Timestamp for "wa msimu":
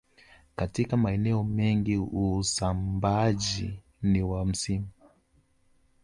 4.21-4.87